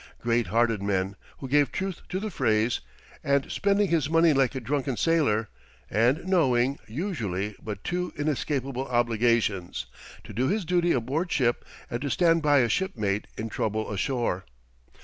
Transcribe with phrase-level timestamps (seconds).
[0.19, 2.79] Great hearted men, who gave truth to the phrase
[3.23, 5.47] "and spending his money like a drunken sailor"
[5.91, 9.85] and knowing, usually, but two inescapable obligations
[10.23, 14.43] to do his duty aboard ship and to stand by a shipmate in trouble ashore.